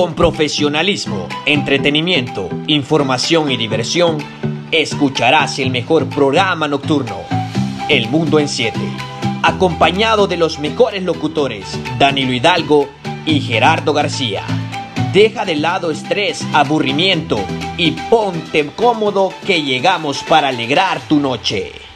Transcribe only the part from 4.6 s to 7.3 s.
escucharás el mejor programa nocturno,